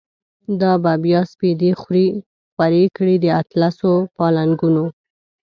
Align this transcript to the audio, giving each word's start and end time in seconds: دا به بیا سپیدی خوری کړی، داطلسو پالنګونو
دا 0.61 0.73
به 0.83 0.93
بیا 1.03 1.21
سپیدی 1.31 1.71
خوری 1.81 2.83
کړی، 2.97 3.15
داطلسو 3.25 3.93
پالنګونو 4.15 4.85